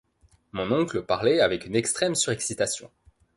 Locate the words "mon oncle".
0.53-1.03